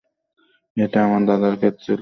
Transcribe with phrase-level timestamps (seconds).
[0.77, 1.89] এটা আমার দাদার ক্ষেত ছিল।